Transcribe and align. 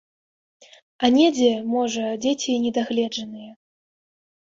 А 1.03 1.11
недзе, 1.17 1.51
можа, 1.75 2.09
дзеці 2.25 2.49
і 2.57 2.59
не 2.67 2.75
дагледжаныя. 2.81 3.51